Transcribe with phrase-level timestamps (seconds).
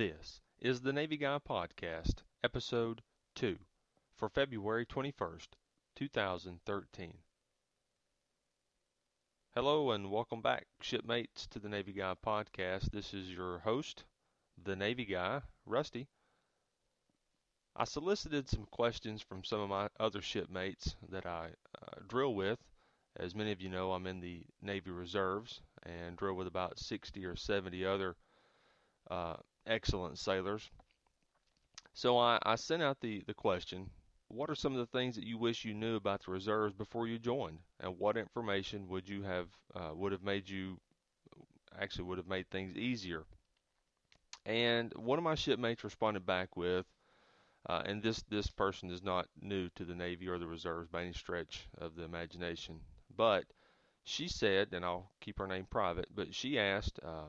[0.00, 3.02] This is the Navy Guy Podcast, Episode
[3.34, 3.58] 2,
[4.16, 5.48] for February 21st,
[5.94, 7.18] 2013.
[9.54, 12.92] Hello and welcome back, shipmates, to the Navy Guy Podcast.
[12.92, 14.04] This is your host,
[14.56, 16.08] the Navy Guy, Rusty.
[17.76, 22.58] I solicited some questions from some of my other shipmates that I uh, drill with.
[23.16, 27.22] As many of you know, I'm in the Navy Reserves and drill with about 60
[27.26, 28.16] or 70 other
[29.10, 29.36] uh,
[29.70, 30.70] excellent sailors.
[31.92, 33.90] So I, I sent out the, the question
[34.28, 37.06] What are some of the things that you wish you knew about the reserves before
[37.06, 37.60] you joined?
[37.80, 40.80] And what information would you have uh, would have made you
[41.78, 43.24] actually would have made things easier?
[44.46, 46.86] And one of my shipmates responded back with,
[47.68, 51.02] uh, and this this person is not new to the Navy or the reserves by
[51.02, 52.80] any stretch of the imagination,
[53.16, 53.44] but
[54.04, 57.28] she said, and I'll keep her name private, but she asked, uh,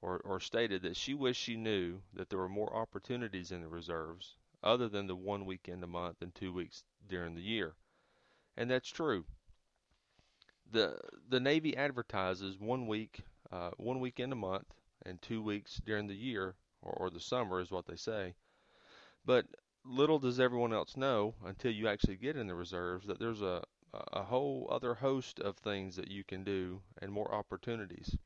[0.00, 3.68] or, or stated that she wished she knew that there were more opportunities in the
[3.68, 7.74] reserves other than the one weekend a month and two weeks during the year.
[8.56, 9.24] And that's true.
[10.70, 16.06] The the Navy advertises one week uh, one weekend a month and two weeks during
[16.06, 18.34] the year or, or the summer is what they say.
[19.24, 19.46] But
[19.84, 23.64] little does everyone else know until you actually get in the reserves that there's a
[24.12, 28.16] a whole other host of things that you can do and more opportunities.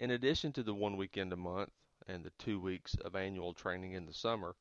[0.00, 1.72] In addition to the one weekend a month
[2.08, 4.56] and the two weeks of annual training in the summer,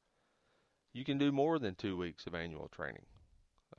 [0.92, 3.06] you can do more than two weeks of annual training.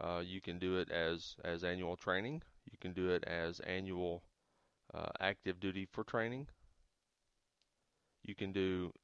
[0.00, 2.40] Uh, you can do it as, as annual training.
[2.72, 4.22] You can do it as annual
[4.94, 6.46] uh, active duty for training.
[8.22, 8.94] You can do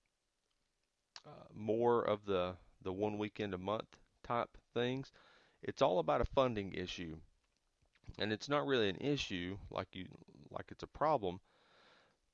[1.26, 5.12] uh, more of the, the one weekend a month type things.
[5.62, 7.18] It's all about a funding issue.
[8.18, 10.06] And it's not really an issue like you
[10.50, 11.40] like it's a problem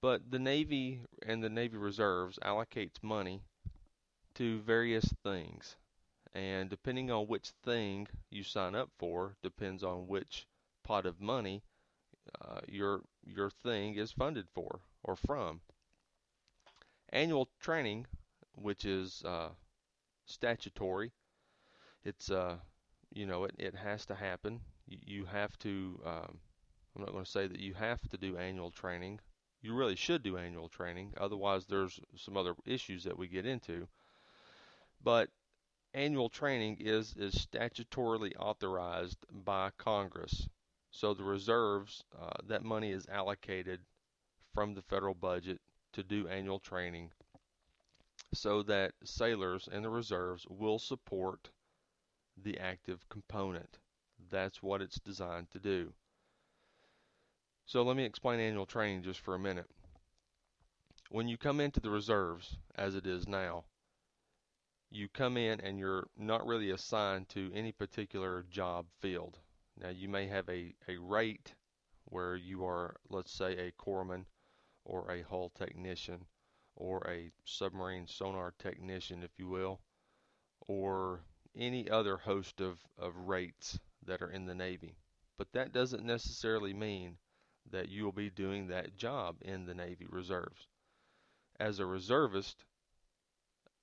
[0.02, 3.40] but the Navy and the Navy Reserves allocates money
[4.34, 5.76] to various things.
[6.34, 10.46] And depending on which thing you sign up for, depends on which
[10.82, 11.62] pot of money
[12.40, 15.60] uh, your your thing is funded for or from.
[17.10, 18.06] Annual training,
[18.54, 19.50] which is uh,
[20.24, 21.12] statutory,
[22.04, 22.56] it's uh,
[23.12, 24.60] you know it, it has to happen.
[24.88, 26.00] You, have to.
[26.04, 26.38] Um,
[26.94, 29.20] I'm not going to say that you have to do annual training
[29.62, 31.14] you really should do annual training.
[31.16, 33.88] Otherwise, there's some other issues that we get into.
[35.02, 35.30] But
[35.94, 40.48] annual training is is statutorily authorized by Congress.
[40.90, 43.80] So the reserves, uh, that money is allocated
[44.52, 45.60] from the federal budget
[45.92, 47.10] to do annual training
[48.34, 51.50] so that sailors and the reserves will support
[52.36, 53.78] the active component.
[54.30, 55.92] That's what it's designed to do.
[57.66, 59.70] So let me explain annual training just for a minute.
[61.10, 63.64] When you come into the reserves, as it is now,
[64.90, 69.38] you come in and you're not really assigned to any particular job field.
[69.80, 71.54] Now you may have a, a rate
[72.04, 74.26] where you are, let's say, a corpsman
[74.84, 76.26] or a hull technician
[76.76, 79.80] or a submarine sonar technician, if you will,
[80.66, 81.20] or
[81.56, 84.96] any other host of, of rates that are in the Navy.
[85.38, 87.16] But that doesn't necessarily mean
[87.70, 90.66] that you will be doing that job in the Navy Reserves.
[91.58, 92.64] As a reservist,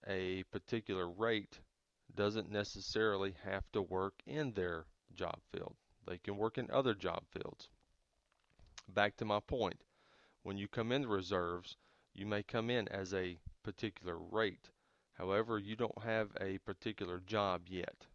[0.07, 1.59] a particular rate
[2.15, 5.75] doesn't necessarily have to work in their job field.
[6.07, 7.69] They can work in other job fields.
[8.87, 9.81] Back to my point,
[10.43, 11.77] when you come in the reserves,
[12.13, 14.71] you may come in as a particular rate.
[15.13, 18.07] However, you don't have a particular job yet.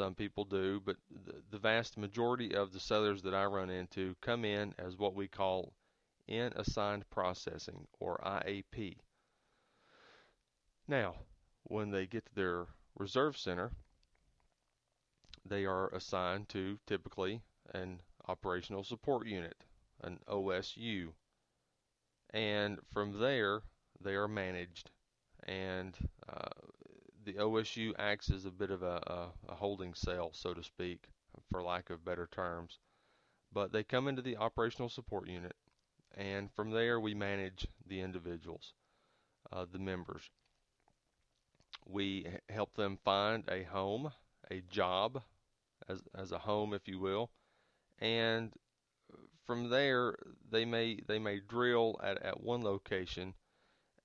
[0.00, 0.96] Some people do, but
[1.50, 5.28] the, vast majority of the sailors that I run into come in as what we
[5.28, 5.74] call
[6.26, 8.96] in assigned processing or IAP.
[10.88, 11.16] Now,
[11.64, 12.66] when they get to their
[12.96, 13.72] reserve center,
[15.44, 17.42] they are assigned to typically
[17.74, 19.64] an operational support unit,
[20.02, 21.08] an OSU.
[22.32, 23.60] And from there,
[24.00, 24.90] they are managed.
[25.46, 25.94] And
[26.26, 26.59] uh,
[27.30, 31.08] the OSU acts as a bit of a, a, a holding cell, so to speak,
[31.50, 32.78] for lack of better terms.
[33.52, 35.54] But they come into the operational support unit,
[36.16, 38.74] and from there we manage the individuals,
[39.52, 40.22] uh, the members.
[41.86, 44.12] We help them find a home,
[44.50, 45.22] a job,
[45.88, 47.30] as as a home, if you will,
[47.98, 48.52] and
[49.46, 50.16] from there
[50.50, 53.34] they may they may drill at, at one location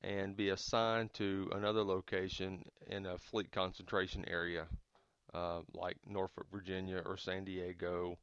[0.05, 4.67] and be assigned to another location in a fleet concentration area,
[5.33, 8.15] uh, like Norfolk, Virginia, or San Diego,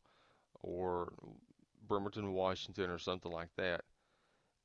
[0.62, 1.12] or
[1.88, 3.81] Bremerton, Washington, or something like that.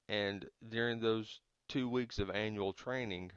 [0.07, 3.31] And during those two weeks of annual training,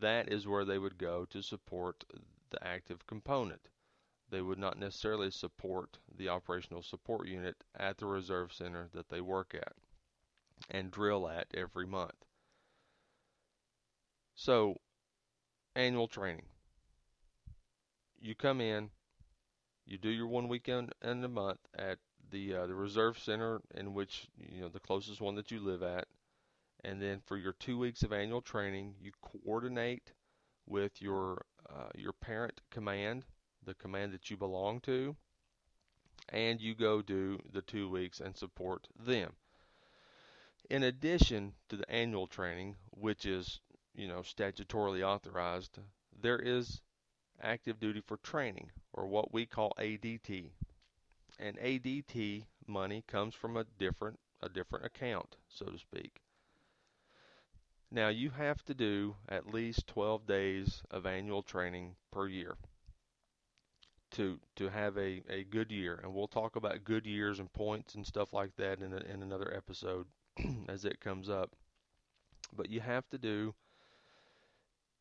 [0.00, 2.04] that is where they would go to support
[2.50, 3.68] the active component.
[4.30, 9.20] They would not necessarily support the operational support unit at the reserve center that they
[9.20, 9.74] work at
[10.70, 12.14] and drill at every month.
[14.34, 14.80] So,
[15.74, 16.46] annual training.
[18.20, 18.90] You come in,
[19.84, 21.98] you do your one weekend in a month at
[22.30, 25.82] the uh, the reserve center in which you know the closest one that you live
[25.82, 26.08] at,
[26.84, 30.12] and then for your two weeks of annual training, you coordinate
[30.66, 33.24] with your uh, your parent command,
[33.64, 35.16] the command that you belong to,
[36.28, 39.34] and you go do the two weeks and support them.
[40.70, 43.60] In addition to the annual training, which is
[43.94, 45.78] you know statutorily authorized,
[46.20, 46.80] there is
[47.40, 50.50] active duty for training, or what we call ADT.
[51.38, 56.20] And ADT money comes from a different a different account, so to speak.
[57.90, 62.56] Now you have to do at least 12 days of annual training per year
[64.12, 67.94] to to have a, a good year, and we'll talk about good years and points
[67.94, 70.06] and stuff like that in a, in another episode
[70.68, 71.50] as it comes up.
[72.54, 73.54] But you have to do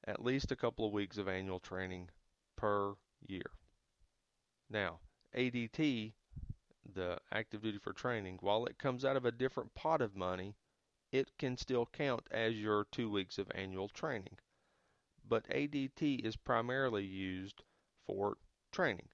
[0.05, 2.09] at least a couple of weeks of annual training
[2.55, 2.95] per
[3.27, 3.51] year.
[4.69, 4.99] Now,
[5.35, 6.13] ADT,
[6.93, 10.55] the active duty for training, while it comes out of a different pot of money,
[11.11, 14.37] it can still count as your two weeks of annual training.
[15.27, 17.63] But ADT is primarily used
[18.05, 18.37] for
[18.71, 19.09] training.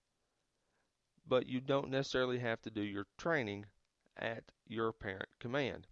[1.27, 3.65] But you don't necessarily have to do your training
[4.15, 5.87] at your parent command.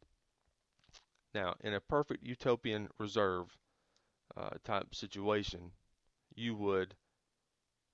[1.34, 3.58] Now, in a perfect utopian reserve
[4.38, 5.72] uh, type situation,
[6.36, 6.96] you would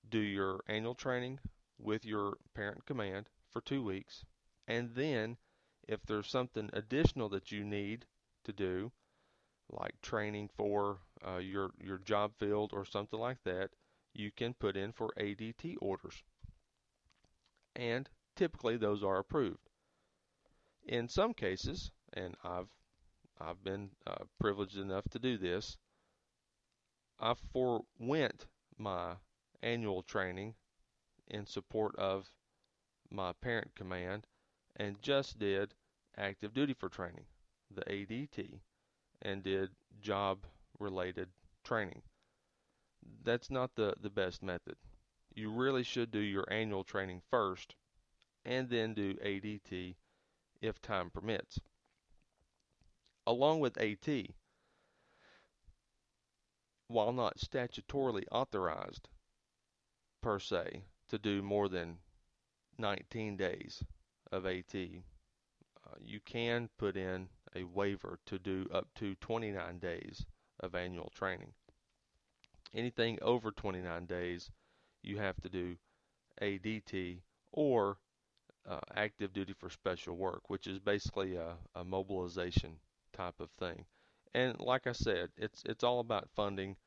[0.10, 1.40] do your annual training
[1.80, 4.24] with your parent command for two weeks,
[4.68, 5.38] and then
[5.88, 8.06] if there's something additional that you need
[8.44, 8.92] to do,
[9.70, 13.72] like training for uh, your your job field or something like that,
[14.14, 16.24] you can put in for ADT orders,
[17.76, 19.70] and typically those are approved.
[20.86, 22.70] In some cases, and I've
[23.40, 25.78] I've been uh, privileged enough to do this,
[27.24, 28.48] I forwent
[28.80, 29.18] my
[29.62, 30.56] annual training
[31.28, 32.28] in support of
[33.12, 34.26] my parent command
[34.76, 35.76] and just did
[36.18, 37.28] active duty for training,
[37.70, 38.62] the ADT,
[39.22, 39.70] and did
[40.00, 40.48] job
[40.80, 41.30] related
[41.64, 42.02] training.
[43.24, 44.78] That's not the, the best method.
[45.36, 47.76] You really should do your annual training first
[48.46, 49.96] and then do ADT
[50.60, 51.60] if time permits.
[53.28, 54.08] Along with AT,
[56.92, 59.10] while not statutorily authorized,
[60.22, 61.98] per se to do more than
[62.78, 63.84] 19 days
[64.32, 64.76] of AT.
[64.76, 70.26] Uh, you can put in a waiver to do up to 29 days
[70.60, 71.54] of annual training.
[72.74, 74.50] Anything over 29 days,
[75.02, 75.76] you have to do
[76.42, 77.22] ADT
[77.52, 77.98] or
[78.70, 82.78] uh, active duty for special work, which is basically a, a mobilization
[83.12, 83.86] type of thing.
[84.34, 86.78] And like I said, it's it's all about funding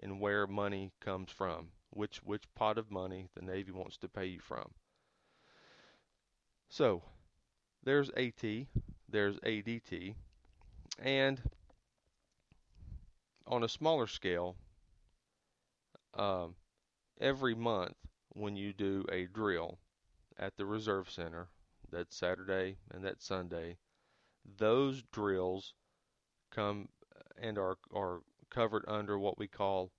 [0.00, 4.26] and where money comes from which which pot of money the Navy wants to pay
[4.26, 4.72] you from.
[6.68, 7.02] So
[7.84, 8.42] there's AT,
[9.08, 10.14] there's ADT,
[10.98, 11.40] and
[13.46, 14.56] on a smaller scale,
[16.14, 16.56] um,
[17.20, 17.96] every month
[18.30, 19.78] when you do a drill
[20.38, 21.48] at the Reserve Center,
[21.90, 23.76] that Saturday and that Sunday,
[24.56, 25.74] those drills
[26.54, 28.20] come uh, and are, are
[28.50, 29.90] covered under what we call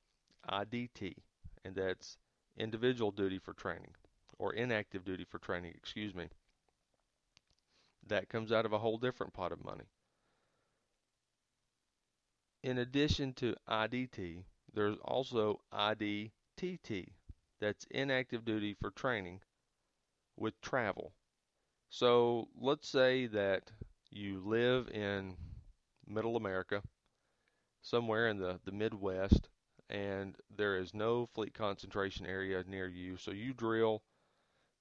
[0.48, 1.18] IDT,
[1.64, 2.18] and that's
[2.58, 3.94] individual duty for training
[4.40, 6.30] or inactive duty for training, excuse me.
[8.08, 9.84] That comes out of a whole different pot of money.
[12.64, 14.44] In addition to IDT,
[14.74, 17.14] there's also IDTT.
[17.60, 19.40] That's inactive duty for training
[20.38, 21.14] with travel.
[21.90, 23.72] So let's say that
[24.12, 25.38] you live in
[26.08, 26.82] middle America,
[27.82, 29.50] somewhere in the, the Midwest,
[29.90, 33.18] and there is no fleet concentration area near you.
[33.18, 34.02] So you drill,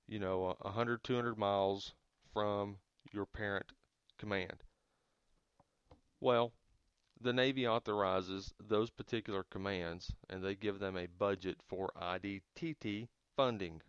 [0.06, 1.94] you know, 100, 200 miles
[2.32, 2.78] from
[3.12, 3.72] your parent
[4.18, 4.62] command.
[6.20, 6.52] Well,
[7.20, 13.82] the Navy authorizes those particular commands and they give them a budget for IDTT funding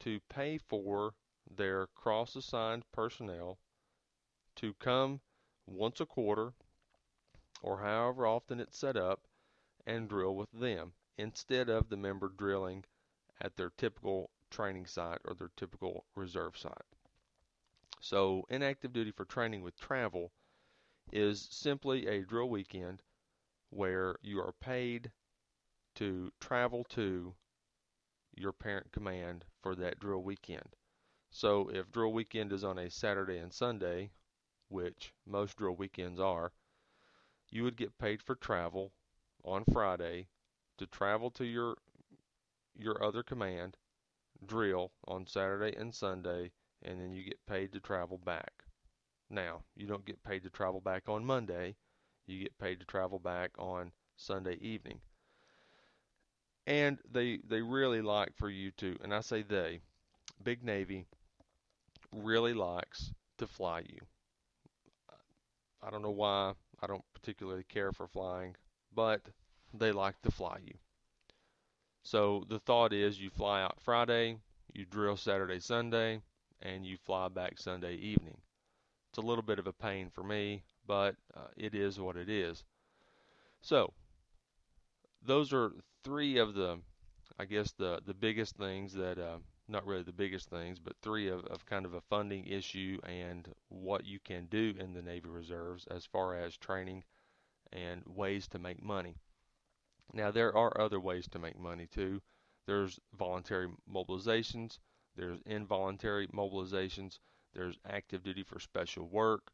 [0.00, 1.14] to pay for
[1.48, 3.58] their cross assigned personnel
[4.56, 5.20] to come
[5.66, 6.52] once a quarter
[7.62, 9.26] or however often it's set up
[9.86, 12.84] and drill with them instead of the member drilling
[13.40, 16.72] at their typical training site or their typical reserve site.
[18.00, 20.32] So, inactive duty for training with travel
[21.12, 23.02] is simply a drill weekend
[23.70, 25.10] where you are paid
[25.94, 27.34] to travel to
[28.34, 30.76] your parent command for that drill weekend.
[31.30, 34.10] So if drill weekend is on a Saturday and Sunday,
[34.72, 36.52] which most drill weekends are,
[37.50, 38.92] you would get paid for travel
[39.44, 40.28] on Friday
[40.78, 41.76] to travel to your
[42.74, 43.76] your other command,
[44.44, 46.52] drill on Saturday and Sunday,
[46.82, 48.64] and then you get paid to travel back.
[49.28, 51.76] Now, you don't get paid to travel back on Monday,
[52.26, 55.00] you get paid to travel back on Sunday evening.
[56.66, 59.80] And they they really like for you to, and I say they,
[60.42, 61.06] Big Navy
[62.12, 64.00] really likes to fly you.
[65.82, 66.52] I don't know why.
[66.80, 68.56] I don't particularly care for flying,
[68.94, 69.22] but
[69.74, 70.74] they like to fly you.
[72.02, 74.38] So the thought is you fly out Friday,
[74.72, 76.20] you drill Saturday, Sunday,
[76.60, 78.36] and you fly back Sunday evening.
[79.10, 82.28] It's a little bit of a pain for me, but uh, it is what it
[82.28, 82.64] is.
[83.60, 83.92] So
[85.24, 85.72] those are
[86.02, 86.78] three of the,
[87.38, 91.28] I guess the the biggest things that, uh, not really the biggest things, but three
[91.28, 95.28] of, of kind of a funding issue and what you can do in the Navy
[95.28, 97.04] Reserves as far as training
[97.72, 99.16] and ways to make money.
[100.12, 102.22] Now, there are other ways to make money too.
[102.66, 104.78] There's voluntary mobilizations,
[105.16, 107.18] there's involuntary mobilizations,
[107.52, 109.52] there's active duty for special work,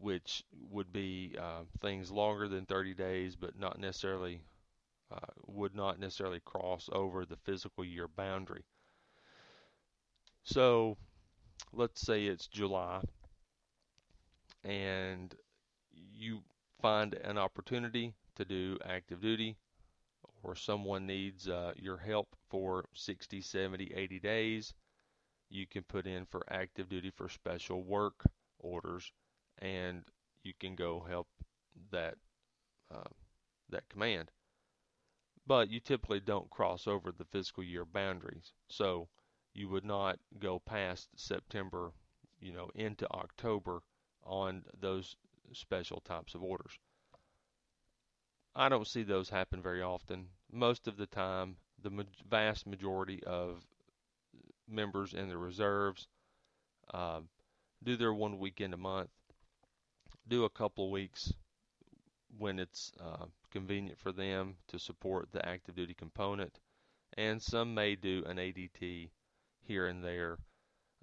[0.00, 4.40] which would be uh, things longer than 30 days, but not necessarily
[5.12, 8.64] uh, would not necessarily cross over the fiscal year boundary.
[10.44, 10.96] So,
[11.72, 13.00] let's say it's July,
[14.64, 15.34] and
[15.92, 16.40] you
[16.80, 19.56] find an opportunity to do active duty
[20.42, 24.74] or someone needs uh, your help for 60, 70, 80 days,
[25.48, 28.24] you can put in for active duty for special work
[28.60, 29.10] orders,
[29.58, 30.04] and
[30.44, 31.26] you can go help
[31.90, 32.14] that
[32.94, 33.10] uh,
[33.70, 34.30] that command.
[35.46, 39.08] But you typically don't cross over the fiscal year boundaries, so
[39.54, 41.92] you would not go past September,
[42.40, 43.82] you know, into October
[44.24, 45.14] on those
[45.52, 46.78] special types of orders.
[48.56, 50.26] I don't see those happen very often.
[50.50, 53.64] Most of the time, the vast majority of
[54.66, 56.08] members in the reserves
[56.92, 57.20] uh,
[57.84, 59.10] do their one weekend a month,
[60.26, 61.32] do a couple of weeks
[62.38, 66.58] when it's uh, convenient for them to support the active duty component,
[67.16, 69.10] and some may do an ADT
[69.60, 70.38] here and there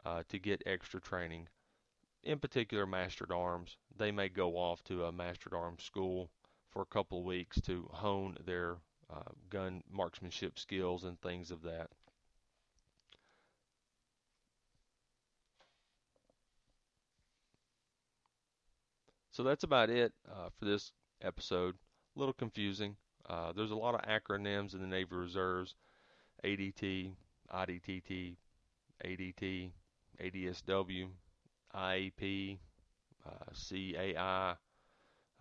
[0.05, 1.47] uh, to get extra training.
[2.23, 3.77] In particular, master-at-arms.
[3.97, 6.29] They may go off to a master-at-arms school
[6.69, 8.77] for a couple of weeks to hone their
[9.13, 11.89] uh, gun marksmanship skills and things of that.
[19.31, 20.91] So that's about it uh, for this
[21.23, 21.75] episode.
[22.15, 22.95] A little confusing.
[23.29, 25.75] Uh, there's a lot of acronyms in the Navy Reserves
[26.43, 27.11] ADT,
[27.53, 28.35] IDTT,
[29.05, 29.71] ADT,
[30.21, 31.07] ADSW,
[31.75, 32.57] IAP,
[33.25, 34.55] uh, CAI,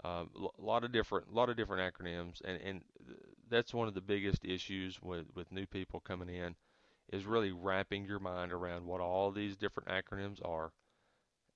[0.04, 2.80] a um, lot of different, lot of different acronyms, and and
[3.48, 6.54] that's one of the biggest issues with with new people coming in,
[7.12, 10.72] is really wrapping your mind around what all these different acronyms are,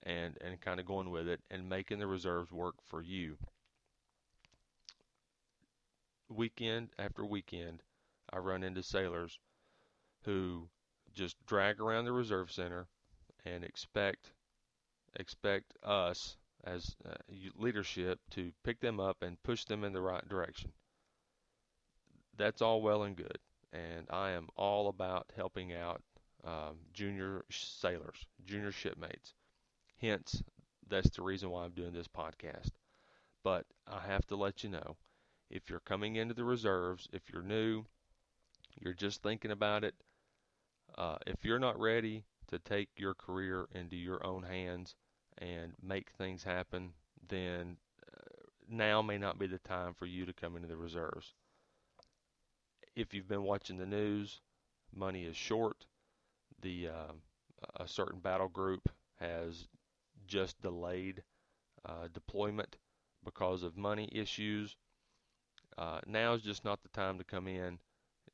[0.03, 3.37] and and kind of going with it and making the reserves work for you.
[6.37, 7.83] Weekend after weekend,
[8.31, 9.41] I run into sailors
[10.25, 10.69] who
[11.15, 12.89] just drag around the reserve center
[13.45, 14.33] and expect
[15.17, 17.15] expect us as uh,
[17.57, 20.73] leadership to pick them up and push them in the right direction.
[22.37, 23.39] That's all well and good,
[23.73, 26.03] and I am all about helping out
[26.45, 29.35] um, junior sailors, junior shipmates.
[29.99, 30.43] Hence,
[30.89, 32.71] that's the reason why I'm doing this podcast.
[33.43, 34.97] But I have to let you know
[35.51, 37.85] if you're coming into the reserves, if you're new,
[38.81, 39.95] you're just thinking about it,
[40.99, 44.95] uh, if you're not ready to take your career into your own hands,
[45.39, 46.93] and make things happen,
[47.29, 47.77] then
[48.15, 51.35] uh, now may not be the time for you to come into the reserves.
[52.97, 54.41] If you've been watching the news,
[54.93, 55.87] money is short.
[56.63, 57.13] The uh,
[57.77, 58.89] a certain battle group
[59.21, 59.69] has
[60.27, 61.23] just delayed
[61.85, 62.77] uh, deployment
[63.25, 64.77] because of money issues.
[65.79, 67.79] Uh, now is just not the time to come in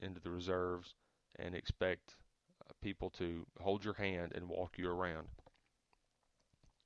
[0.01, 0.95] into the reserves
[1.39, 2.17] and expect
[2.61, 5.29] uh, people to hold your hand and walk you around